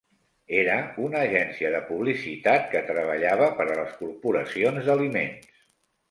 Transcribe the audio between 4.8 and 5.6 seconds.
d'aliments.